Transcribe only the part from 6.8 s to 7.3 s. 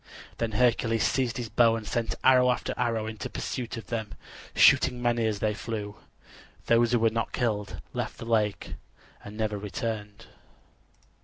who were